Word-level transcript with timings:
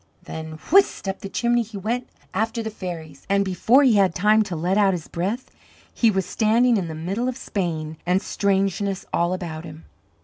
Then 0.23 0.53
whist 0.71 1.07
up 1.07 1.19
the 1.19 1.29
chimney 1.29 1.61
he 1.61 1.77
went 1.77 2.09
after 2.33 2.63
the 2.63 2.71
fairies, 2.71 3.27
and 3.29 3.45
before 3.45 3.83
he 3.83 3.97
had 3.97 4.15
time 4.15 4.41
to 4.45 4.55
let 4.55 4.75
out 4.75 4.93
his 4.95 5.07
breath 5.07 5.51
he 5.93 6.09
was 6.09 6.25
standing 6.25 6.75
in 6.77 6.87
the 6.87 6.95
middle 6.95 7.29
of 7.29 7.37
Spain, 7.37 7.97
and 8.03 8.19
strangeness 8.19 9.05
all 9.13 9.31
about 9.31 9.63
him. 9.63 9.85